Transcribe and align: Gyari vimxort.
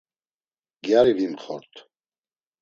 Gyari 0.83 1.13
vimxort. 1.17 1.75